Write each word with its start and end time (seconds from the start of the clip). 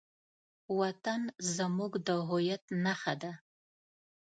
وطن 0.79 1.21
زموږ 1.55 1.91
د 2.07 2.09
هویت 2.27 2.63
نښه 2.83 3.13
ده. 3.21 3.31